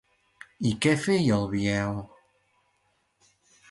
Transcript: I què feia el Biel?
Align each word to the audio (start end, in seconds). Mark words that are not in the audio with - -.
I 0.69 0.71
què 0.85 0.95
feia 1.03 1.37
el 1.37 1.47
Biel? 1.53 2.03